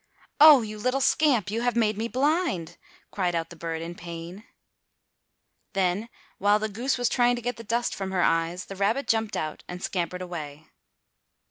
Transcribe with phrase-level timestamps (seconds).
[0.39, 2.77] "Oh, oh, you little scamp, you have made me blind,"
[3.11, 4.43] cried out the bird in pain.
[5.73, 9.07] Then while the goose was trying to get the dust from her eyes the rabbit
[9.07, 10.65] jumped out and scampered away.